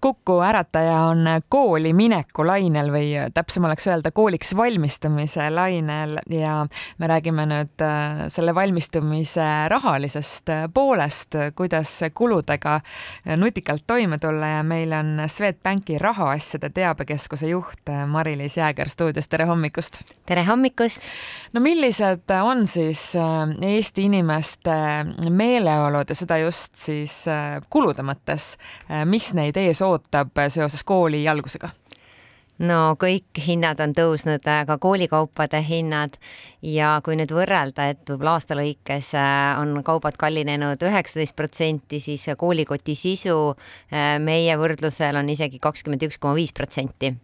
Kuku 0.00 0.40
ärataja 0.40 1.00
on 1.10 1.26
kooli 1.48 1.90
mineku 1.92 2.44
lainel 2.46 2.92
või 2.94 3.08
täpsem 3.34 3.64
oleks 3.66 3.86
öelda 3.90 4.12
kooliks 4.14 4.52
valmistumise 4.54 5.48
lainel 5.50 6.20
ja 6.30 6.52
me 7.02 7.08
räägime 7.10 7.42
nüüd 7.50 7.82
äh, 7.82 8.20
selle 8.30 8.54
valmistumise 8.54 9.46
rahalisest 9.66 10.52
poolest, 10.74 11.34
kuidas 11.58 11.96
kuludega 12.14 12.76
nutikalt 13.42 13.82
toime 13.90 14.20
tulla 14.22 14.52
ja 14.52 14.62
meil 14.62 14.94
on 14.94 15.24
Swedbanki 15.26 15.98
rahaasjade 15.98 16.70
teabekeskuse 16.78 17.50
juht 17.50 17.90
Mari-Liis 18.06 18.56
Jääger 18.60 18.94
stuudios, 18.94 19.26
tere 19.26 19.50
hommikust! 19.50 20.04
tere 20.26 20.46
hommikust! 20.46 21.10
no 21.52 21.64
millised 21.64 22.30
on 22.42 22.66
siis 22.70 23.16
äh, 23.18 23.50
Eesti 23.72 24.06
inimeste 24.06 24.78
meeleolud 25.26 26.06
ja 26.06 26.20
seda 26.22 26.38
just 26.38 26.78
siis 26.78 27.18
äh, 27.26 27.58
kulude 27.70 28.06
mõttes, 28.06 28.52
mis 29.10 29.32
neid 29.34 29.58
ees 29.58 29.82
ootab 29.82 29.87
seoses 30.50 30.84
kooli 30.84 31.28
algusega? 31.28 31.70
no 32.58 32.96
kõik 32.98 33.38
hinnad 33.46 33.80
on 33.80 33.94
tõusnud, 33.94 34.42
ka 34.42 34.78
koolikaupade 34.82 35.60
hinnad 35.62 36.18
ja 36.62 36.98
kui 37.04 37.16
nüüd 37.18 37.32
võrrelda, 37.34 37.88
et 37.92 38.02
võib-olla 38.08 38.36
aasta 38.38 38.56
lõikes 38.58 39.12
äh, 39.18 39.60
on 39.60 39.82
kaubad 39.86 40.18
kallinenud 40.18 40.82
üheksateist 40.88 41.36
protsenti, 41.38 42.00
siis 42.02 42.26
koolikoti 42.38 42.96
sisu 42.98 43.38
äh, 43.52 44.16
meie 44.22 44.58
võrdlusel 44.58 45.20
on 45.20 45.30
isegi 45.30 45.62
kakskümmend 45.62 46.08
üks 46.08 46.18
koma 46.18 46.38
viis 46.38 46.54
protsenti. 46.56 47.14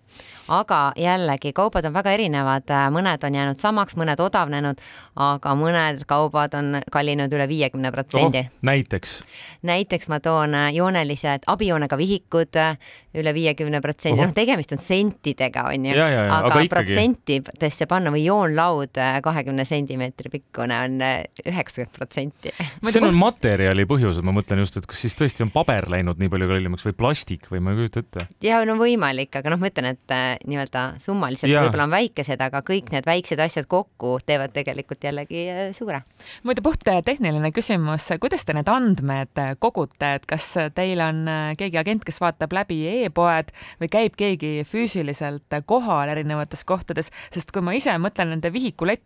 Aga 0.48 0.92
jällegi, 1.00 1.54
kaubad 1.56 1.86
on 1.88 1.94
väga 1.94 2.12
erinevad, 2.12 2.68
mõned 2.92 3.22
on 3.24 3.36
jäänud 3.38 3.60
samaks, 3.60 3.96
mõned 3.96 4.20
odavnenud, 4.20 4.80
aga 5.16 5.54
mõned 5.56 6.02
kaubad 6.08 6.52
on 6.58 6.82
kallinenud 6.92 7.32
üle 7.32 7.46
viiekümne 7.48 7.88
protsendi. 7.94 8.42
näiteks? 8.62 9.20
näiteks 9.64 10.10
ma 10.12 10.20
toon 10.20 10.54
äh, 10.54 10.68
joonelised 10.76 11.48
abijoonega 11.48 11.96
vihikud 11.96 12.60
äh, 12.60 12.76
üle 13.16 13.32
viiekümne 13.34 13.80
protsendi, 13.80 14.20
noh, 14.20 14.34
tegemist 14.36 14.76
on 14.76 14.82
sentidega, 14.84 15.64
on 15.72 15.88
ju, 15.88 15.96
aga, 15.96 16.36
aga 16.50 16.64
protsentidesse 16.76 17.88
panna 17.88 18.12
või 18.12 18.26
joonlaud 18.26 19.00
äh, 19.00 19.16
kahekümne 19.24 19.66
sentimeetri 19.68 20.32
pikkune 20.32 20.78
on 20.86 20.98
üheksakümmend 21.44 21.94
protsenti. 21.96 22.52
see 22.54 23.04
on 23.04 23.18
materjali 23.18 23.86
põhjused, 23.88 24.24
ma 24.26 24.34
mõtlen 24.36 24.62
just, 24.64 24.78
et 24.80 24.88
kas 24.90 25.04
siis 25.04 25.16
tõesti 25.18 25.46
on 25.46 25.52
paber 25.54 25.88
läinud 25.92 26.20
nii 26.20 26.32
palju 26.32 26.50
kallimaks 26.52 26.86
või 26.88 26.96
plastik 26.98 27.50
või 27.52 27.62
ma 27.64 27.74
ei 27.74 27.82
kujuta 27.82 28.04
ette. 28.04 28.28
ja 28.44 28.60
no 28.68 28.76
võimalik, 28.80 29.32
aga 29.40 29.54
noh, 29.54 29.60
ma 29.62 29.70
ütlen, 29.72 29.94
et 29.94 30.16
nii-öelda 30.44 30.86
summaliselt 31.02 31.52
võib-olla 31.54 31.88
on 31.88 31.94
väikesed, 31.94 32.40
aga 32.44 32.60
kõik 32.66 32.90
need 32.94 33.06
väiksed 33.08 33.40
asjad 33.40 33.68
kokku 33.70 34.18
teevad 34.26 34.54
tegelikult 34.54 35.04
jällegi 35.04 35.44
äh, 35.50 35.62
suure. 35.76 36.02
muide, 36.42 36.62
puht 36.64 36.86
äh, 36.88 37.00
tehniline 37.04 37.50
küsimus, 37.54 38.08
kuidas 38.22 38.44
te 38.46 38.56
need 38.56 38.68
andmed 38.70 39.40
äh, 39.40 39.54
kogute, 39.58 40.14
et 40.18 40.26
kas 40.30 40.46
teil 40.76 41.02
on 41.04 41.24
keegi 41.58 41.80
agent, 41.80 42.04
kes 42.06 42.20
vaatab 42.22 42.54
läbi 42.56 42.80
e-poed 42.90 43.52
või 43.82 43.90
käib 43.92 44.18
keegi 44.20 44.52
füüsiliselt 44.68 45.58
kohal 45.66 46.12
erinevates 46.12 46.64
kohtades, 46.68 47.10
sest 47.34 47.52
kui 47.54 47.64
ma 47.64 47.76
ise 47.76 47.94
mõtlen 48.00 48.34
nende 48.34 48.52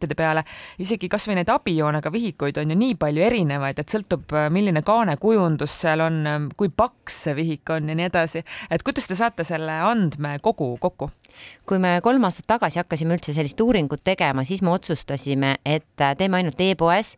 vihikulettide 0.09 0.15
peale, 0.15 0.45
isegi 0.79 1.09
kasvõi 1.09 1.37
neid 1.39 1.51
abijoonega 1.53 2.13
vihikuid 2.13 2.59
on 2.59 2.71
ju 2.71 2.77
nii 2.79 2.97
palju 2.99 3.23
erinevaid, 3.23 3.79
et 3.79 3.89
sõltub, 3.89 4.33
milline 4.51 4.83
kaanekujundus 4.83 5.81
seal 5.83 6.01
on, 6.01 6.51
kui 6.57 6.69
paks 6.69 7.25
see 7.25 7.37
vihik 7.37 7.71
on 7.71 7.89
ja 7.89 7.95
nii 7.95 8.09
edasi, 8.09 8.45
et 8.71 8.83
kuidas 8.83 9.07
te 9.07 9.17
saate 9.17 9.45
selle 9.45 9.73
andmekogu 9.73 10.77
kokku? 10.81 11.11
kui 11.69 11.79
me 11.79 11.99
kolm 12.03 12.25
aastat 12.25 12.47
tagasi 12.49 12.81
hakkasime 12.81 13.17
üldse 13.17 13.35
sellist 13.37 13.61
uuringut 13.61 14.03
tegema, 14.05 14.45
siis 14.49 14.63
me 14.65 14.73
otsustasime, 14.73 15.57
et 15.67 15.85
teeme 16.19 16.39
ainult 16.41 16.61
e-poes 16.65 17.15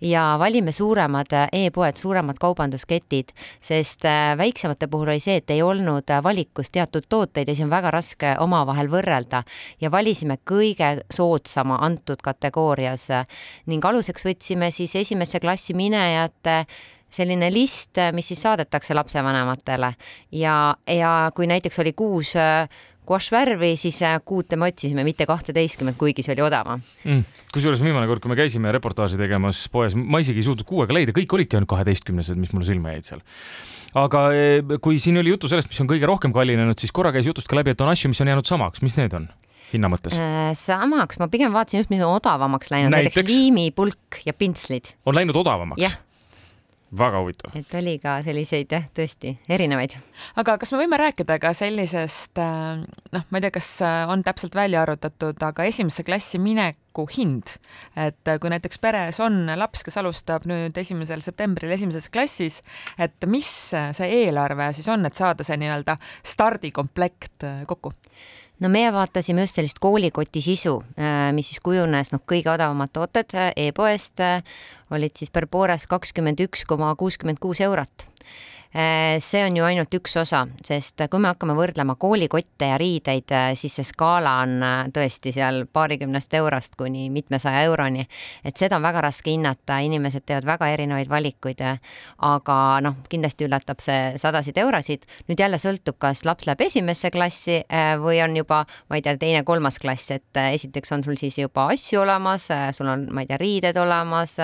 ja 0.00 0.36
valime 0.40 0.72
suuremad 0.72 1.34
e-poed, 1.52 2.00
suuremad 2.00 2.40
kaubandusketid, 2.40 3.34
sest 3.60 4.08
väiksemate 4.40 4.88
puhul 4.90 5.12
oli 5.12 5.22
see, 5.22 5.40
et 5.42 5.52
ei 5.52 5.62
olnud 5.62 6.08
valikus 6.24 6.72
teatud 6.72 7.06
tooteid 7.08 7.50
ja 7.50 7.54
siis 7.54 7.68
on 7.68 7.74
väga 7.74 7.92
raske 7.94 8.34
omavahel 8.40 8.88
võrrelda. 8.92 9.42
Ja 9.80 9.90
valisime 9.92 10.38
kõige 10.48 11.04
soodsama 11.12 11.80
antud 11.84 12.24
kategoorias. 12.30 13.08
Ning 13.70 13.84
aluseks 13.84 14.26
võtsime 14.26 14.70
siis 14.74 14.96
esimesse 15.02 15.42
klassi 15.42 15.76
minejate 15.76 16.64
selline 17.10 17.48
list, 17.50 17.98
mis 18.14 18.30
siis 18.30 18.42
saadetakse 18.46 18.94
lapsevanematele. 18.94 19.94
Ja, 20.38 20.76
ja 20.86 21.14
kui 21.34 21.50
näiteks 21.50 21.82
oli 21.82 21.92
kuus 21.98 22.36
guašvärvi, 23.10 23.74
siis 23.80 23.98
äh, 24.06 24.18
kuute 24.24 24.56
me 24.60 24.68
otsisime, 24.70 25.04
mitte 25.06 25.26
kahteteistkümmet, 25.26 25.98
kuigi 25.98 26.22
see 26.22 26.36
oli 26.36 26.44
odavam 26.46 26.82
mm.. 27.04 27.42
kusjuures 27.54 27.82
viimane 27.82 28.06
kord, 28.10 28.22
kui 28.22 28.30
me 28.30 28.38
käisime 28.38 28.72
reportaaži 28.76 29.18
tegemas 29.20 29.64
poes, 29.72 29.96
ma 29.98 30.22
isegi 30.22 30.42
ei 30.42 30.46
suutnud 30.46 30.68
kuuega 30.68 30.94
leida, 30.94 31.14
kõik 31.16 31.34
olidki 31.38 31.58
ainult 31.58 31.72
kaheteistkümnesed, 31.72 32.38
mis 32.40 32.54
mulle 32.54 32.68
silma 32.68 32.94
jäid 32.94 33.08
seal. 33.08 33.24
Aga 33.98 34.24
eh, 34.36 34.76
kui 34.84 35.00
siin 35.02 35.18
oli 35.18 35.32
juttu 35.32 35.50
sellest, 35.50 35.70
mis 35.72 35.80
on 35.82 35.90
kõige 35.90 36.06
rohkem 36.06 36.34
kallinenud, 36.34 36.78
siis 36.78 36.94
korra 36.94 37.10
käis 37.14 37.26
jutust 37.26 37.50
ka 37.50 37.58
läbi, 37.58 37.74
et 37.74 37.82
on 37.82 37.90
asju, 37.90 38.12
mis 38.12 38.22
on 38.22 38.30
jäänud 38.30 38.46
samaks, 38.46 38.84
mis 38.86 38.94
need 39.00 39.16
on? 39.18 39.26
Hinna 39.72 39.90
mõttes 39.92 40.16
äh,? 40.18 40.52
samaks, 40.58 41.20
ma 41.22 41.30
pigem 41.32 41.54
vaatasin 41.54 41.82
just, 41.82 41.92
mis 41.92 42.02
on 42.04 42.18
odavamaks 42.18 42.72
läinud, 42.72 42.94
näiteks 42.94 43.26
liimipulk 43.26 44.22
ja 44.26 44.36
pintslid. 44.36 44.94
on 45.06 45.18
läinud 45.18 45.36
odavamaks? 45.40 46.00
väga 46.96 47.20
huvitav. 47.22 47.54
et 47.54 47.74
oli 47.78 47.96
ka 48.02 48.16
selliseid 48.26 48.72
jah, 48.74 48.86
tõesti 48.96 49.34
erinevaid. 49.52 49.94
aga 50.40 50.56
kas 50.60 50.72
me 50.74 50.80
võime 50.82 50.98
rääkida 51.00 51.38
ka 51.42 51.52
sellisest, 51.56 52.38
äh, 52.42 52.82
noh, 53.14 53.26
ma 53.30 53.38
ei 53.38 53.46
tea, 53.46 53.54
kas 53.54 53.68
äh, 53.86 54.02
on 54.10 54.24
täpselt 54.26 54.56
välja 54.58 54.82
arvutatud, 54.82 55.38
aga 55.46 55.66
esimesse 55.70 56.04
klassi 56.06 56.40
mineku 56.42 57.06
hind, 57.14 57.54
et 57.94 58.32
kui 58.42 58.52
näiteks 58.52 58.82
peres 58.82 59.20
on 59.22 59.44
laps, 59.60 59.84
kes 59.86 60.00
alustab 60.02 60.48
nüüd 60.50 60.76
esimesel 60.82 61.22
septembril 61.24 61.76
esimeses 61.76 62.10
klassis, 62.10 62.60
et 62.98 63.30
mis 63.30 63.50
see 63.70 64.10
eelarve 64.24 64.72
siis 64.76 64.90
on, 64.90 65.06
et 65.06 65.18
saada 65.18 65.46
see 65.46 65.60
nii-öelda 65.62 65.98
stardikomplekt 66.34 67.46
kokku? 67.70 67.94
No 68.60 68.68
meie 68.72 68.92
vaatasime 68.92 69.44
just 69.44 69.58
sellist 69.58 69.80
koolikoti 69.82 70.42
sisu, 70.44 70.80
äh, 71.00 71.30
mis 71.36 71.50
siis 71.50 71.62
kujunes 71.64 72.12
noh, 72.14 72.22
kõige 72.28 72.52
odavamad 72.52 72.92
tooted 72.94 73.34
äh, 73.36 73.50
e-poest 73.68 74.20
äh, 74.24 74.44
olid 74.90 75.16
siis 75.16 75.32
poores 75.50 75.86
kakskümmend 75.90 76.40
üks 76.46 76.66
koma 76.68 76.92
kuuskümmend 76.98 77.40
kuus 77.42 77.62
eurot 77.64 78.06
see 79.18 79.42
on 79.42 79.56
ju 79.56 79.64
ainult 79.66 79.94
üks 79.98 80.12
osa, 80.20 80.44
sest 80.62 81.02
kui 81.10 81.18
me 81.18 81.32
hakkame 81.32 81.56
võrdlema 81.58 81.96
koolikotte 81.98 82.68
ja 82.70 82.76
riideid, 82.78 83.32
äh, 83.34 83.48
siis 83.58 83.74
see 83.80 83.86
skaala 83.88 84.36
on 84.44 84.52
äh, 84.62 84.76
tõesti 84.94 85.32
seal 85.34 85.64
paarikümnest 85.66 86.34
eurost 86.38 86.76
kuni 86.78 87.08
mitmesaja 87.10 87.64
euroni. 87.66 88.06
et 88.44 88.56
seda 88.56 88.76
on 88.78 88.86
väga 88.86 89.00
raske 89.08 89.32
hinnata, 89.32 89.80
inimesed 89.82 90.22
teevad 90.22 90.46
väga 90.46 90.68
erinevaid 90.76 91.10
valikuid, 91.10 91.64
aga 92.30 92.58
noh, 92.86 93.00
kindlasti 93.10 93.48
üllatab 93.48 93.82
see 93.82 94.14
sadasid 94.22 94.58
eurosid. 94.58 95.02
nüüd 95.26 95.42
jälle 95.42 95.58
sõltub, 95.58 95.98
kas 95.98 96.22
laps 96.24 96.46
läheb 96.46 96.62
esimesse 96.62 97.10
klassi 97.10 97.64
või 97.98 98.22
on 98.22 98.36
juba, 98.36 98.62
ma 98.88 99.00
ei 99.00 99.02
tea, 99.02 99.16
teine-kolmas 99.18 99.80
klass, 99.82 100.10
et 100.14 100.42
esiteks 100.44 100.92
on 100.92 101.02
sul 101.02 101.18
siis 101.18 101.38
juba 101.38 101.66
asju 101.74 102.04
olemas, 102.04 102.46
sul 102.76 102.86
on, 102.86 103.08
ma 103.10 103.26
ei 103.26 103.32
tea, 103.32 103.40
riided 103.40 103.82
olemas, 103.82 104.36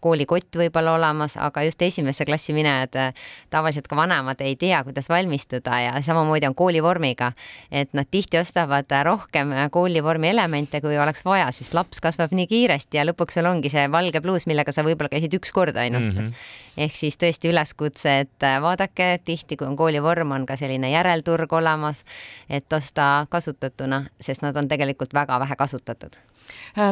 koolikott 0.00 0.56
võib-olla 0.56 0.96
olemas, 0.96 1.36
aga 1.36 1.66
just 1.68 1.82
esimesse 1.82 2.24
klassi 2.24 2.56
minejad 2.56 3.12
tavaliselt 3.50 3.88
ka 3.88 3.96
vanemad 3.96 4.40
ei 4.40 4.56
tea, 4.56 4.82
kuidas 4.84 5.08
valmistuda 5.08 5.80
ja 5.80 6.02
samamoodi 6.02 6.46
on 6.46 6.54
koolivormiga. 6.54 7.32
et 7.70 7.92
nad 7.92 8.06
tihti 8.10 8.38
ostavad 8.38 8.90
rohkem 9.04 9.52
koolivormi 9.70 10.28
elemente, 10.28 10.80
kui 10.80 10.98
oleks 10.98 11.24
vaja, 11.24 11.50
sest 11.52 11.74
laps 11.74 12.00
kasvab 12.00 12.32
nii 12.32 12.46
kiiresti 12.46 12.96
ja 12.96 13.04
lõpuks 13.04 13.38
sul 13.38 13.46
ongi 13.46 13.70
see 13.72 13.86
valge 13.92 14.20
pluus, 14.20 14.46
millega 14.46 14.72
sa 14.72 14.84
võib-olla 14.86 15.12
käisid 15.12 15.34
üks 15.38 15.52
kord 15.52 15.76
ainult 15.76 16.14
mm. 16.14 16.18
-hmm. 16.18 16.46
ehk 16.86 16.94
siis 16.94 17.16
tõesti 17.16 17.50
üleskutse, 17.50 18.18
et 18.20 18.48
vaadake 18.62 19.18
tihti, 19.24 19.56
kui 19.56 19.66
on 19.66 19.76
koolivorm, 19.76 20.32
on 20.32 20.46
ka 20.46 20.56
selline 20.56 20.90
järelturg 20.90 21.52
olemas, 21.52 22.04
et 22.50 22.72
osta 22.72 23.26
kasutatuna, 23.30 24.04
sest 24.20 24.42
nad 24.42 24.56
on 24.56 24.68
tegelikult 24.68 25.14
väga 25.14 25.40
vähe 25.40 25.56
kasutatud 25.56 26.16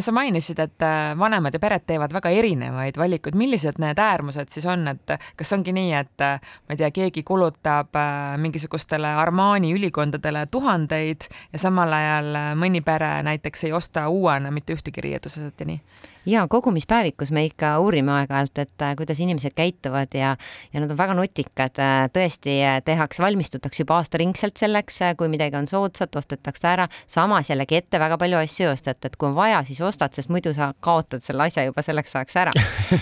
sa 0.00 0.12
mainisid, 0.12 0.58
et 0.58 0.82
äh, 0.82 1.18
vanemad 1.18 1.54
ja 1.54 1.60
pered 1.62 1.84
teevad 1.86 2.12
väga 2.14 2.30
erinevaid 2.34 2.98
valikuid, 2.98 3.36
millised 3.38 3.78
need 3.82 3.98
äärmused 3.98 4.52
siis 4.54 4.66
on, 4.66 4.86
et 4.88 5.14
kas 5.36 5.52
ongi 5.56 5.74
nii, 5.76 5.92
et 5.98 6.24
äh, 6.24 6.40
ma 6.40 6.76
ei 6.76 6.80
tea, 6.80 6.90
keegi 6.94 7.22
kulutab 7.26 7.96
mingisugustele 8.40 9.14
Armani 9.20 9.74
ülikondadele 9.74 10.46
tuhandeid 10.50 11.28
ja 11.52 11.62
samal 11.62 11.92
ajal 11.92 12.32
mõni 12.58 12.82
pere 12.84 13.16
näiteks 13.26 13.68
ei 13.68 13.72
osta 13.72 14.08
uuena 14.08 14.50
mitte 14.54 14.76
ühtegi 14.76 15.04
riietuseset 15.04 15.60
ja 15.60 15.72
nii? 15.74 15.80
Ja 16.26 16.48
kogumispäevikus 16.48 17.32
me 17.32 17.44
ikka 17.44 17.78
uurime 17.78 18.12
aeg-ajalt, 18.12 18.58
et 18.58 18.82
äh, 18.82 18.94
kuidas 18.96 19.20
inimesed 19.20 19.52
käituvad 19.54 20.14
ja, 20.14 20.36
ja 20.72 20.80
nad 20.80 20.90
on 20.90 20.98
väga 20.98 21.14
nutikad. 21.14 21.78
Äh, 21.78 22.08
tõesti 22.12 22.56
äh, 22.64 22.78
tehakse, 22.84 23.22
valmistutakse 23.22 23.82
juba 23.82 23.98
aastaringselt 24.00 24.56
selleks, 24.60 25.00
kui 25.18 25.28
midagi 25.32 25.58
on 25.58 25.68
soodsat, 25.70 26.16
ostetakse 26.16 26.68
ära. 26.68 26.88
samas 27.06 27.50
jällegi 27.50 27.76
ette 27.76 28.00
väga 28.00 28.18
palju 28.18 28.38
asju 28.40 28.66
ei 28.66 28.72
osteta, 28.72 29.08
et 29.08 29.16
kui 29.16 29.28
on 29.28 29.36
vaja, 29.36 29.62
siis 29.64 29.80
ostad, 29.84 30.14
sest 30.14 30.32
muidu 30.32 30.54
sa 30.54 30.72
kaotad 30.80 31.22
selle 31.24 31.46
asja 31.48 31.64
juba 31.66 31.82
selleks 31.82 32.16
ajaks 32.16 32.36
ära 32.40 32.52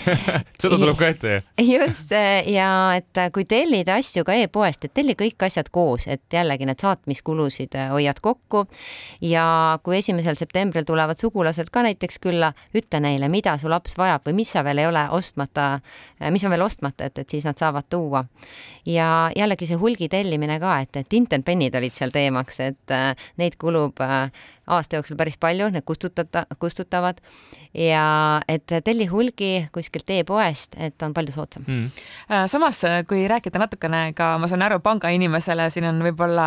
seda 0.61 0.77
tuleb 0.77 0.97
ka 0.99 1.11
ette, 1.13 1.35
jah? 1.37 1.45
just 1.77 2.11
ja 2.51 2.69
et 2.97 3.21
kui 3.33 3.45
tellida 3.49 3.97
asju 4.01 4.25
ka 4.27 4.35
e-poest, 4.43 4.85
et 4.85 4.93
telli 4.93 5.15
kõik 5.19 5.47
asjad 5.47 5.69
koos, 5.71 6.07
et 6.11 6.23
jällegi 6.33 6.67
need 6.67 6.81
saatmiskulusid 6.83 7.77
hoiad 7.93 8.19
kokku. 8.23 8.65
ja 9.21 9.45
kui 9.83 9.97
esimesel 9.97 10.37
septembril 10.39 10.85
tulevad 10.87 11.21
sugulased 11.21 11.71
ka 11.71 11.85
näiteks 11.87 12.19
külla, 12.23 12.53
ütle 12.75 12.99
neile 13.03 13.12
neile, 13.13 13.29
mida 13.31 13.55
su 13.61 13.71
laps 13.71 13.97
vajab 13.99 14.27
või 14.27 14.37
mis 14.41 14.51
sa 14.55 14.63
veel 14.65 14.83
ei 14.83 14.89
ole 14.89 15.05
ostmata, 15.15 15.67
mis 16.33 16.43
on 16.43 16.53
veel 16.53 16.65
ostmata, 16.65 17.07
et, 17.09 17.23
et 17.23 17.35
siis 17.35 17.45
nad 17.47 17.59
saavad 17.59 17.87
tuua. 17.89 18.25
ja 18.85 19.31
jällegi 19.35 19.67
see 19.69 19.79
hulgi 19.79 20.09
tellimine 20.11 20.59
ka, 20.59 20.79
et, 20.83 20.97
et 20.99 21.13
Intenpennid 21.13 21.75
olid 21.79 21.93
seal 21.95 22.11
teemaks, 22.11 22.59
et 22.59 22.91
äh, 22.91 23.13
neid 23.39 23.55
kulub 23.61 24.01
äh, 24.03 24.27
aasta 24.67 24.95
jooksul 24.95 25.17
päris 25.19 25.37
palju, 25.39 25.67
need 25.73 25.83
kustutata, 25.85 26.45
kustutavad. 26.59 27.19
Ja 27.73 28.41
et 28.47 28.69
telli 28.85 29.05
hulgi 29.09 29.67
kuskilt 29.73 30.09
e-poest, 30.13 30.75
et 30.77 31.01
on 31.01 31.13
palju 31.13 31.33
soodsam. 31.33 31.65
Mm.. 31.67 31.89
samas, 32.47 32.81
kui 33.09 33.25
rääkida 33.27 33.59
natukene 33.59 34.03
ka, 34.17 34.35
ma 34.37 34.47
saan 34.51 34.61
aru, 34.61 34.79
pangainimesele 34.83 35.69
siin 35.73 35.87
on 35.89 36.03
võib-olla 36.05 36.45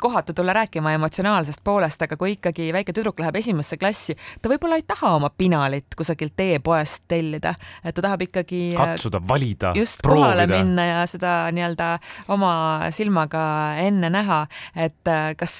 kohatu 0.00 0.34
tulla 0.36 0.52
rääkima 0.56 0.92
emotsionaalsest 0.98 1.62
poolest, 1.64 2.02
aga 2.04 2.18
kui 2.20 2.36
ikkagi 2.36 2.68
väike 2.76 2.92
tüdruk 2.96 3.20
läheb 3.22 3.40
esimesse 3.40 3.80
klassi, 3.80 4.16
ta 4.42 4.52
võib-olla 4.52 4.78
ei 4.78 4.84
taha 4.86 5.14
oma 5.16 5.30
pinalit 5.32 5.96
kusagilt 5.96 6.40
e-poest 6.44 7.06
tellida, 7.08 7.54
et 7.82 7.96
ta 7.96 8.04
tahab 8.04 8.26
ikkagi 8.28 8.62
katsuda, 8.76 9.22
valida, 9.28 9.72
just 9.78 10.04
proovida. 10.04 10.46
minna 10.50 10.86
ja 10.86 11.02
seda 11.10 11.38
nii-öelda 11.56 11.90
oma 12.36 12.52
silmaga 12.94 13.46
enne 13.80 14.12
näha, 14.12 14.44
et 14.76 15.14
kas 15.40 15.56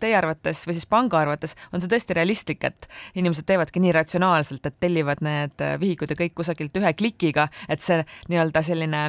teie 0.00 0.16
arvates 0.18 0.64
või 0.66 0.76
siis 0.76 0.88
panga 0.90 1.20
arvates 1.20 1.56
on 1.72 1.82
see 1.82 1.90
tõesti 1.90 2.16
realistlik, 2.18 2.64
et 2.64 2.88
inimesed 3.14 3.46
teevadki 3.48 3.82
nii 3.82 3.94
ratsionaalselt, 3.96 4.66
et 4.66 4.78
tellivad 4.80 5.22
need 5.24 5.66
vihikud 5.80 6.12
ja 6.12 6.18
kõik 6.18 6.36
kusagilt 6.42 6.76
ühe 6.80 6.92
klikiga, 6.98 7.48
et 7.68 7.84
see 7.84 8.02
nii-öelda 8.30 8.62
selline 8.66 9.02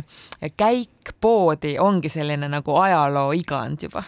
käik 0.58 1.16
poodi 1.22 1.78
ongi 1.80 2.12
selline 2.12 2.50
nagu 2.52 2.80
ajaloo 2.82 3.32
igand 3.38 3.88
juba? 3.88 4.04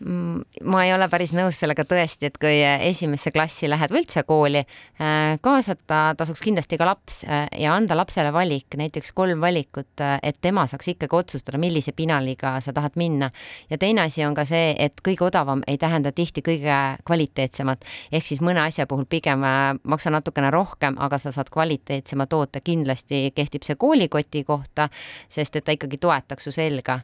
Mm, 0.00 0.42
ma 0.66 0.80
ei 0.82 0.90
ole 0.90 1.06
päris 1.06 1.30
nõus 1.32 1.54
sellega 1.60 1.84
tõesti, 1.86 2.26
et 2.26 2.34
kui 2.42 2.56
esimesse 2.88 3.30
klassi 3.30 3.68
lähed 3.70 3.92
või 3.94 4.02
üldse 4.02 4.24
kooli, 4.26 4.64
äh, 4.98 5.36
kaasata 5.40 6.00
tasuks 6.18 6.40
kindlasti 6.42 6.78
ka 6.80 6.88
laps 6.88 7.20
äh, 7.24 7.44
ja 7.62 7.76
anda 7.78 7.94
lapsele 7.94 8.32
valik, 8.34 8.74
näiteks 8.74 9.12
kolm 9.14 9.38
valikut, 9.40 9.92
äh, 10.02 10.16
et 10.26 10.40
tema 10.42 10.64
saaks 10.66 10.90
ikkagi 10.90 11.14
otsustada, 11.14 11.60
millise 11.62 11.94
pinaliga 11.94 12.56
sa 12.60 12.74
tahad 12.74 12.98
minna. 12.98 13.30
ja 13.70 13.78
teine 13.78 14.02
asi 14.02 14.24
on 14.26 14.34
ka 14.34 14.44
see, 14.44 14.74
et 14.78 14.98
kõige 14.98 15.28
odavam 15.28 15.62
ei 15.70 15.78
tähenda 15.78 16.10
tihti 16.12 16.42
kõige 16.42 16.78
kvaliteetsemat, 17.06 17.84
ehk 18.12 18.26
siis 18.26 18.42
mõne 18.42 18.64
asja 18.66 18.88
puhul 18.90 19.06
pigem 19.06 19.46
maksa 19.82 20.10
natukene 20.10 20.50
rohkem, 20.50 20.98
aga 20.98 21.18
sa 21.22 21.30
saad 21.32 21.52
kvaliteetsema 21.54 22.26
toote, 22.26 22.60
kindlasti 22.60 23.30
kehtib 23.34 23.62
see 23.62 23.78
koolikoti 23.78 24.42
kohta, 24.44 24.88
sest 25.28 25.54
et 25.54 25.64
ta 25.64 25.78
ikkagi 25.78 26.02
toetaks 26.02 26.50
su 26.50 26.52
selga. 26.52 26.98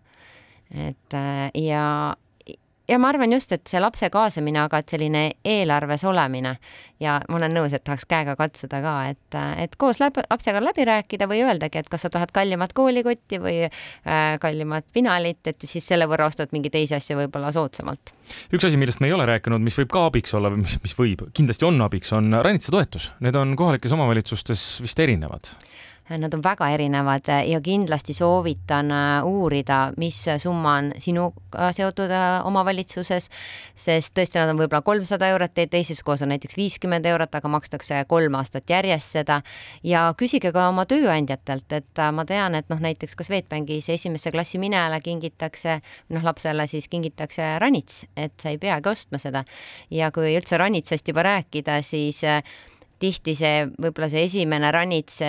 Et 0.74 1.16
ja 1.54 1.86
ja 2.90 2.98
ma 2.98 3.10
arvan 3.12 3.32
just, 3.32 3.52
et 3.54 3.66
see 3.70 3.80
lapse 3.80 4.08
kaasamine, 4.12 4.58
aga 4.64 4.80
et 4.82 4.92
selline 4.92 5.22
eelarves 5.46 6.04
olemine 6.08 6.56
ja 7.00 7.16
ma 7.30 7.38
olen 7.38 7.54
nõus, 7.56 7.74
et 7.76 7.84
tahaks 7.86 8.04
käega 8.10 8.34
katsuda 8.38 8.80
ka, 8.84 8.94
et, 9.12 9.38
et 9.64 9.76
koos 9.80 10.00
läbi, 10.02 10.24
lapsega 10.30 10.62
läbi 10.62 10.84
rääkida 10.88 11.28
või 11.30 11.42
öeldagi, 11.46 11.80
et 11.80 11.90
kas 11.92 12.04
sa 12.06 12.12
tahad 12.12 12.32
kallimat 12.34 12.74
koolikotti 12.76 13.40
või 13.42 13.56
äh, 13.66 14.36
kallimat 14.42 14.88
pinalit, 14.92 15.40
et 15.48 15.68
siis 15.68 15.86
selle 15.92 16.08
võrra 16.10 16.28
ostad 16.30 16.52
mingi 16.56 16.72
teise 16.72 16.98
asja 16.98 17.16
võib-olla 17.18 17.52
soodsamalt. 17.54 18.14
üks 18.52 18.66
asi, 18.68 18.80
millest 18.80 19.00
me 19.00 19.10
ei 19.10 19.16
ole 19.16 19.28
rääkinud, 19.30 19.62
mis 19.64 19.78
võib 19.80 19.92
ka 19.94 20.06
abiks 20.10 20.34
olla 20.36 20.52
või 20.52 20.64
mis, 20.66 20.76
mis 20.84 20.96
võib, 20.98 21.28
kindlasti 21.36 21.68
on 21.68 21.80
abiks, 21.86 22.12
on 22.16 22.34
ranitsatoetus. 22.42 23.10
Need 23.24 23.38
on 23.38 23.56
kohalikes 23.58 23.96
omavalitsustes 23.96 24.66
vist 24.84 25.00
erinevad 25.00 25.54
Nad 26.18 26.34
on 26.34 26.42
väga 26.42 26.66
erinevad 26.74 27.28
ja 27.46 27.60
kindlasti 27.62 28.14
soovitan 28.14 28.90
äh, 28.90 29.24
uurida, 29.24 29.92
mis 29.96 30.24
summa 30.42 30.72
on 30.80 30.88
sinuga 30.98 31.68
seotud 31.70 32.10
äh, 32.10 32.40
omavalitsuses, 32.46 33.28
sest 33.78 34.14
tõesti, 34.16 34.40
nad 34.40 34.50
on 34.50 34.58
võib-olla 34.58 34.82
kolmsada 34.82 35.28
eurot, 35.30 35.54
teises 35.70 36.02
kohas 36.02 36.24
on 36.26 36.32
näiteks 36.34 36.58
viiskümmend 36.58 37.06
eurot, 37.06 37.34
aga 37.38 37.52
makstakse 37.54 38.00
kolm 38.10 38.34
aastat 38.40 38.70
järjest 38.74 39.14
seda 39.20 39.38
ja 39.86 40.08
küsige 40.18 40.50
ka 40.56 40.66
oma 40.72 40.82
tööandjatelt, 40.90 41.70
et 41.78 42.02
äh, 42.02 42.10
ma 42.10 42.26
tean, 42.26 42.58
et 42.58 42.66
noh, 42.72 42.82
näiteks 42.82 43.14
ka 43.14 43.28
Swedbankis 43.28 43.92
esimesse 43.94 44.34
klassi 44.34 44.58
minejale 44.58 44.98
kingitakse, 45.04 45.78
noh, 46.10 46.26
lapsele 46.26 46.66
siis 46.66 46.90
kingitakse 46.90 47.52
ranits, 47.62 48.02
et 48.16 48.34
sa 48.42 48.50
ei 48.50 48.58
peagi 48.58 48.90
ostma 48.90 49.22
seda. 49.22 49.44
ja 49.90 50.10
kui 50.10 50.34
üldse 50.34 50.58
ranitsast 50.58 51.06
juba 51.06 51.22
rääkida, 51.22 51.78
siis 51.86 52.24
tihti 53.00 53.34
see, 53.38 53.64
võib-olla 53.80 54.10
see 54.12 54.24
esimene 54.28 54.70
ranits, 54.74 55.20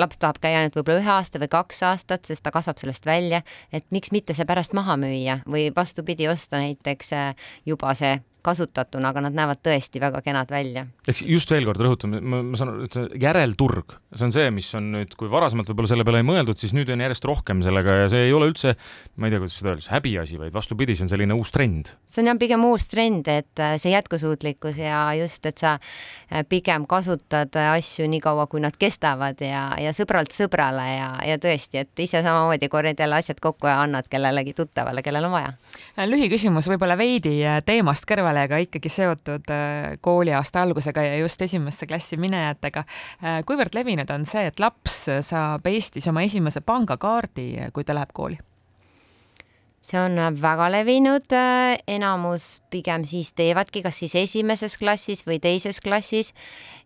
laps 0.00 0.20
tahab 0.20 0.40
käia 0.42 0.62
ainult 0.62 0.78
võib-olla 0.78 1.02
ühe 1.02 1.12
aasta 1.14 1.42
või 1.42 1.50
kaks 1.52 1.84
aastat, 1.86 2.26
sest 2.28 2.44
ta 2.44 2.52
kasvab 2.54 2.80
sellest 2.82 3.06
välja, 3.06 3.42
et 3.72 3.86
miks 3.94 4.12
mitte 4.14 4.34
see 4.36 4.48
pärast 4.48 4.74
maha 4.76 4.98
müüa 5.00 5.40
või 5.46 5.68
vastupidi, 5.76 6.28
osta 6.30 6.60
näiteks 6.62 7.14
juba 7.68 7.94
see 7.98 8.18
kasutatuna, 8.44 9.10
aga 9.12 9.24
nad 9.26 9.36
näevad 9.36 9.60
tõesti 9.64 10.00
väga 10.02 10.22
kenad 10.24 10.50
välja. 10.50 10.86
eks 11.08 11.22
just 11.26 11.50
veel 11.50 11.66
kord 11.68 11.82
rõhutan, 11.84 12.16
ma, 12.20 12.42
ma 12.46 12.60
saan 12.60 12.72
aru, 12.74 12.86
et 12.88 12.96
see 12.96 13.20
järelturg, 13.22 13.96
see 14.16 14.26
on 14.28 14.34
see, 14.34 14.50
mis 14.54 14.68
on 14.78 14.90
nüüd, 14.94 15.14
kui 15.18 15.30
varasemalt 15.32 15.70
võib-olla 15.70 15.90
selle 15.92 16.06
peale 16.06 16.22
ei 16.22 16.28
mõeldud, 16.28 16.58
siis 16.60 16.74
nüüd 16.76 16.90
on 16.92 17.02
järjest 17.04 17.26
rohkem 17.28 17.64
sellega 17.66 17.96
ja 18.02 18.08
see 18.12 18.28
ei 18.28 18.34
ole 18.36 18.50
üldse, 18.50 18.76
ma 19.16 19.28
ei 19.28 19.34
tea, 19.34 19.42
kuidas 19.42 19.58
seda 19.58 19.74
öelda, 19.74 19.88
häbiasi, 19.94 20.38
vaid 20.40 20.54
vastupidi, 20.54 20.96
see 20.96 21.06
on 21.06 21.12
selline 21.12 21.36
uus 21.36 21.52
trend. 21.54 21.92
see 22.10 22.22
on 22.24 22.30
jah 22.32 22.40
pigem 22.40 22.64
uus 22.68 22.88
trend, 22.90 23.28
et 23.28 23.62
äh, 23.62 23.76
see 23.80 23.94
jätkusuutlikkus 23.94 24.80
ja 24.80 25.02
just, 25.18 25.46
et 25.46 25.60
sa 25.60 25.76
äh, 25.76 26.44
pigem 26.48 26.86
kasutad 26.90 27.56
asju 27.60 28.08
nii 28.10 28.22
kaua, 28.24 28.46
kui 28.50 28.62
nad 28.62 28.76
kestavad 28.80 29.40
ja, 29.44 29.66
ja 29.80 29.92
sõbralt 29.96 30.32
sõbrale 30.34 30.86
ja, 30.94 31.10
ja 31.26 31.38
tõesti, 31.42 31.82
et 31.84 32.04
ise 32.06 32.22
samamoodi 32.22 32.70
korjad 32.72 33.00
jälle 33.00 33.20
asjad 33.20 33.40
kokku 33.42 33.68
ja 33.68 33.80
annad 33.82 34.08
kellelegi 34.10 34.54
tuttavale, 34.56 35.02
kellel 35.02 35.26
on 35.28 35.34
vaja. 35.34 35.52
lühiküsimus 36.06 36.68
võib-olla 36.70 36.96
veidi 36.98 37.40
teemast 37.66 38.06
kõrvale 38.08 38.29
kõrvale, 38.30 38.46
aga 38.46 38.60
ikkagi 38.62 38.90
seotud 38.90 39.50
äh, 39.50 39.98
kooliaasta 40.00 40.62
algusega 40.62 41.02
ja 41.02 41.16
just 41.20 41.42
esimesse 41.42 41.86
klassi 41.86 42.16
minejatega. 42.16 42.84
Äh, 43.22 43.40
kuivõrd 43.46 43.74
levinud 43.74 44.10
on 44.10 44.26
see, 44.26 44.46
et 44.46 44.60
laps 44.60 45.08
saab 45.26 45.66
Eestis 45.66 46.06
oma 46.08 46.22
esimese 46.22 46.60
pangakaardi, 46.60 47.70
kui 47.72 47.84
ta 47.84 47.94
läheb 47.94 48.12
kooli? 48.12 48.38
See 49.80 49.98
on 50.00 50.18
väga 50.40 50.68
levinud, 50.74 51.32
enamus 51.88 52.60
pigem 52.70 53.04
siis 53.08 53.32
teevadki, 53.36 53.82
kas 53.82 54.02
siis 54.02 54.14
esimeses 54.20 54.76
klassis 54.78 55.24
või 55.26 55.40
teises 55.42 55.80
klassis. 55.80 56.34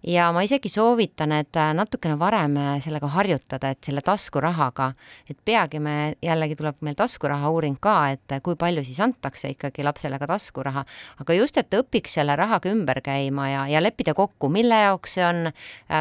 Ja 0.04 0.26
ma 0.36 0.42
isegi 0.44 0.68
soovitan, 0.68 1.32
et 1.32 1.56
äh, 1.56 1.70
natukene 1.72 2.18
varem 2.20 2.58
äh, 2.60 2.74
sellega 2.84 3.08
harjutada, 3.08 3.70
et 3.72 3.86
selle 3.86 4.02
taskurahaga, 4.04 4.90
et 5.32 5.38
peagi 5.48 5.78
me, 5.80 5.94
jällegi 6.20 6.58
tuleb 6.58 6.82
meil 6.84 6.98
taskuraha 6.98 7.48
uuring 7.48 7.78
ka, 7.80 7.94
et 8.12 8.34
äh, 8.36 8.42
kui 8.44 8.52
palju 8.60 8.84
siis 8.84 9.00
antakse 9.00 9.54
ikkagi 9.54 9.86
lapsele 9.86 10.18
ka 10.20 10.28
taskuraha, 10.28 10.82
aga 11.24 11.36
just, 11.38 11.56
et 11.56 11.72
õpiks 11.80 12.18
selle 12.18 12.36
rahaga 12.36 12.68
ümber 12.68 13.00
käima 13.04 13.48
ja, 13.48 13.62
ja 13.72 13.80
leppida 13.80 14.12
kokku, 14.18 14.50
mille 14.52 14.82
jaoks 14.82 15.16
see 15.16 15.24
on, 15.24 15.48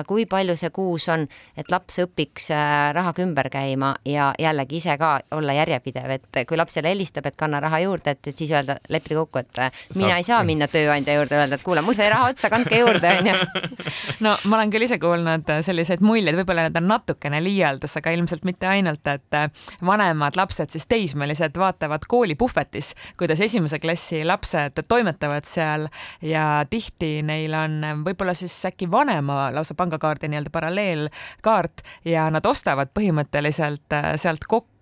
kui 0.10 0.28
palju 0.28 0.57
see 0.60 0.74
kuus 0.75 1.07
on, 1.13 1.24
et 1.56 1.72
laps 1.72 2.01
õpiks 2.04 2.50
rahaga 2.98 3.24
ümber 3.24 3.48
käima 3.54 3.94
ja 4.10 4.34
jällegi 4.42 4.81
ise 4.81 4.98
ka 5.00 5.13
olla 5.31 5.56
järjepidev, 5.62 6.18
et 6.18 6.44
kui 6.50 6.60
lapsele 6.83 6.91
helistab, 6.91 7.25
et 7.25 7.35
kanna 7.38 7.59
raha 7.59 7.80
juurde, 7.83 8.12
et, 8.12 8.35
siis 8.35 8.51
öelda, 8.51 8.77
leppida 8.89 9.19
kokku, 9.24 9.39
et 9.39 9.96
mina 9.96 10.17
ei 10.17 10.24
saa 10.24 10.43
minna 10.43 10.67
tööandja 10.67 11.15
juurde, 11.15 11.38
öelda, 11.38 11.55
et 11.55 11.63
kuule, 11.63 11.81
mul 11.81 11.96
sai 11.96 12.10
raha 12.12 12.31
otsa, 12.34 12.50
kandke 12.50 12.79
juurde, 12.79 13.13
onju. 13.19 13.34
No 14.24 14.36
ma 14.48 14.58
olen 14.58 14.72
küll 14.72 14.86
ise 14.86 14.98
kuulnud 15.01 15.50
äh, 15.51 15.62
selliseid 15.65 16.01
muljeid, 16.03 16.36
võib-olla 16.38 16.67
need 16.67 16.77
on 16.79 16.88
natukene 16.88 17.39
liialdus, 17.43 17.96
aga 18.00 18.13
ilmselt 18.15 18.46
mitte 18.48 18.67
ainult, 18.67 19.05
et 19.08 19.38
äh, 19.38 19.50
vanemad 19.86 20.38
lapsed, 20.39 20.72
siis 20.74 20.86
teismelised 20.88 21.58
vaatavad 21.60 22.05
koolipuhvetis, 22.10 22.93
kuidas 23.19 23.41
esimese 23.43 23.79
klassi 23.84 24.24
lapsed 24.27 24.84
toimetavad 24.88 25.48
seal 25.50 25.88
ja 26.24 26.63
tihti 26.69 27.22
neil 27.25 27.55
on 27.58 27.79
äh, 27.84 27.96
võib-olla 28.05 28.36
siis 28.38 28.55
äkki 28.69 28.89
vanema 28.91 29.50
lausa 29.55 29.75
pangakaardi 29.79 30.29
nii-öelda 30.31 30.53
paralleelkaart 30.53 31.84
ja 32.10 32.29
nad 32.34 32.46
ostavad 32.48 32.93
põhimõtteliselt 32.96 34.00
sealt 34.22 34.48
kokku 34.48 34.73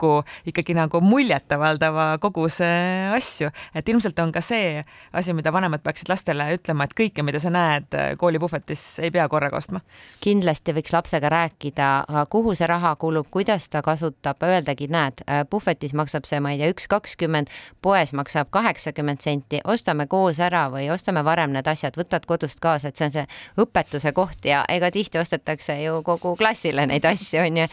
ikkagi 0.48 0.76
nagu 0.78 1.02
muljetavaldava 1.04 2.18
koguse 2.24 2.68
asju, 3.16 3.52
et 3.76 3.90
ilmselt 3.90 4.20
on 4.24 4.32
ka 4.32 4.44
see 4.46 4.84
asi, 5.14 5.34
mida 5.38 5.54
vanemad 5.54 5.84
peaksid 5.84 6.10
lastele 6.12 6.48
ütlema, 6.56 6.88
et 6.88 6.96
kõike, 6.98 7.26
mida 7.26 7.42
sa 7.44 7.52
näed 7.54 7.96
koolipuhvetis, 8.22 9.00
ei 9.04 9.12
pea 9.12 9.28
korraga 9.32 9.58
ostma. 9.58 9.82
kindlasti 10.22 10.74
võiks 10.76 10.94
lapsega 10.94 11.30
rääkida, 11.32 11.90
kuhu 12.30 12.56
see 12.56 12.68
raha 12.68 12.96
kulub, 12.96 13.28
kuidas 13.32 13.70
ta 13.70 13.82
kasutab, 13.86 14.44
öeldagi, 14.44 14.88
näed, 14.92 15.24
puhvetis 15.50 15.94
maksab 15.98 16.26
see, 16.30 16.40
ma 16.40 16.54
ei 16.54 16.62
tea, 16.62 16.72
üks 16.74 16.88
kakskümmend, 16.92 17.52
poes 17.82 18.14
maksab 18.18 18.52
kaheksakümmend 18.54 19.22
senti, 19.22 19.62
ostame 19.66 20.08
koos 20.12 20.40
ära 20.40 20.68
või 20.74 20.90
ostame 20.94 21.24
varem 21.26 21.54
need 21.56 21.68
asjad, 21.68 21.98
võtad 22.00 22.26
kodust 22.30 22.60
kaasa, 22.64 22.92
et 22.92 23.00
see 23.00 23.10
on 23.10 23.16
see 23.16 23.26
õpetuse 23.62 24.14
koht 24.16 24.46
ja 24.46 24.64
ega 24.70 24.92
tihti 24.92 25.20
ostetakse 25.22 25.78
ju 25.84 26.02
kogu 26.06 26.36
klassile 26.40 26.86
neid 26.90 27.06
asju, 27.06 27.44
on 27.46 27.62
ju. 27.64 27.68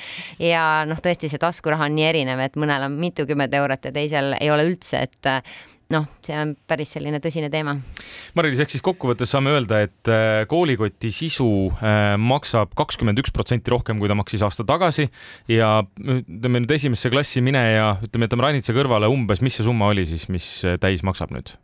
ja 0.49 0.65
noh, 0.89 1.01
tõesti, 1.03 1.31
see 1.31 1.39
taskuraha 1.43 1.89
on 1.89 1.97
nii 1.99 2.05
erinev, 2.09 2.18
et 2.27 2.57
mõnel 2.59 2.89
on 2.89 2.99
mitukümmend 2.99 3.55
eurot 3.55 3.85
ja 3.85 3.93
teisel 3.95 4.35
ei 4.41 4.51
ole 4.51 4.67
üldse, 4.69 5.05
et 5.07 5.31
noh, 5.93 6.09
see 6.25 6.37
on 6.37 6.53
päris 6.69 6.91
selline 6.97 7.21
tõsine 7.23 7.49
teema. 7.53 7.77
Mari-Liis, 8.37 8.61
ehk 8.65 8.75
siis 8.75 8.85
kokkuvõttes 8.85 9.31
saame 9.33 9.55
öelda, 9.55 9.81
et 9.87 10.11
äh, 10.13 10.43
koolikoti 10.51 11.11
sisu 11.15 11.49
äh, 11.79 12.17
maksab 12.21 12.75
kakskümmend 12.79 13.23
üks 13.23 13.33
protsenti 13.35 13.73
rohkem, 13.73 14.01
kui 14.01 14.11
ta 14.11 14.17
maksis 14.19 14.45
aasta 14.45 14.67
tagasi 14.69 15.09
ja 15.53 15.79
ütleme 16.03 16.65
nüüd 16.65 16.75
esimesse 16.77 17.13
klassi 17.13 17.43
mineja, 17.45 17.95
ütleme, 18.05 18.29
jätame 18.29 18.49
Ranitsa 18.49 18.77
kõrvale 18.77 19.09
umbes, 19.13 19.43
mis 19.45 19.57
see 19.59 19.67
summa 19.67 19.89
oli 19.95 20.05
siis, 20.09 20.29
mis 20.33 20.51
täis 20.83 21.07
maksab 21.07 21.33
nüüd? 21.37 21.57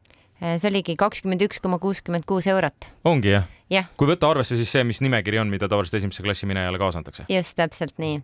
see 0.45 0.69
oligi 0.69 0.97
kakskümmend 0.99 1.45
üks 1.47 1.61
koma 1.63 1.79
kuuskümmend 1.81 2.27
kuus 2.29 2.49
eurot. 2.51 2.91
ongi 3.07 3.31
jah? 3.33 3.47
jah. 3.73 3.87
kui 3.97 4.09
võtta 4.11 4.29
arvesse 4.33 4.59
siis 4.59 4.73
see, 4.73 4.83
mis 4.85 5.01
nimekiri 5.05 5.41
on, 5.41 5.53
mida 5.53 5.69
tavaliselt 5.71 6.01
esimesse 6.01 6.25
klassi 6.25 6.49
minejale 6.51 6.81
kaasa 6.81 7.01
antakse? 7.01 7.29
just, 7.33 7.57
täpselt 7.61 7.97
nii. 8.03 8.19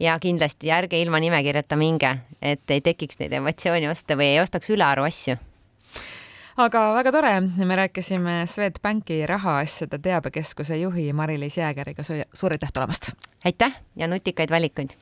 Ja 0.00 0.18
kindlasti 0.20 0.70
ärge 0.70 1.00
ilma 1.00 1.20
nimekirjata 1.20 1.76
minge, 1.76 2.16
et 2.42 2.70
ei 2.70 2.80
tekiks 2.80 3.20
neid 3.20 3.32
emotsiooni 3.32 3.88
osta 3.88 4.16
või 4.16 4.34
ei 4.34 4.40
ostaks 4.40 4.70
ülearu 4.70 5.06
asju 5.08 5.36
aga 6.56 6.82
väga 6.96 7.12
tore, 7.12 7.32
me 7.40 7.76
rääkisime 7.76 8.36
Swedbanki 8.48 9.26
rahaasjade 9.26 9.98
teabekeskuse 9.98 10.78
juhi 10.80 11.12
Mari-Liis 11.12 11.58
Jäägeriga, 11.60 12.02
suur 12.32 12.52
aitäh 12.52 12.72
tulemast! 12.72 13.12
aitäh 13.44 13.76
ja 13.96 14.08
nutikaid 14.08 14.50
valikuid! 14.50 14.94